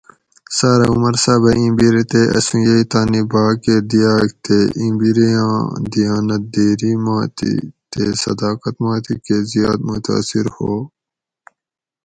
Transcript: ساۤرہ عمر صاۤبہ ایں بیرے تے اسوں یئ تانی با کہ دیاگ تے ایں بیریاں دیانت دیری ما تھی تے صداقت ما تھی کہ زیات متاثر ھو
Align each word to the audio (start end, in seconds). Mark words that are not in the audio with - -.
ساۤرہ 0.57 0.85
عمر 0.93 1.15
صاۤبہ 1.23 1.51
ایں 1.57 1.71
بیرے 1.77 2.03
تے 2.11 2.21
اسوں 2.37 2.61
یئ 2.67 2.83
تانی 2.91 3.21
با 3.31 3.43
کہ 3.63 3.75
دیاگ 3.89 4.29
تے 4.43 4.57
ایں 4.79 4.93
بیریاں 4.99 5.53
دیانت 5.91 6.43
دیری 6.53 6.91
ما 7.03 7.17
تھی 7.37 7.51
تے 7.91 8.01
صداقت 8.23 8.75
ما 8.83 8.93
تھی 9.03 9.13
کہ 9.25 9.35
زیات 9.51 9.79
متاثر 9.87 10.45
ھو 10.55 10.73